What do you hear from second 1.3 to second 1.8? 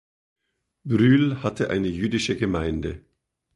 hatte